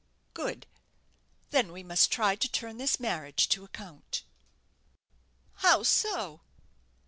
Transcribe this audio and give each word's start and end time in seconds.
"Good; 0.33 0.65
then 1.51 1.71
we 1.71 1.83
must 1.83 2.11
try 2.11 2.35
to 2.35 2.49
turn 2.51 2.77
this 2.77 2.99
marriage 2.99 3.47
to 3.49 3.63
account." 3.63 4.23
"How 5.57 5.83
so?" 5.83 6.41